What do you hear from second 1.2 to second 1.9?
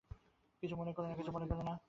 মনে করো না।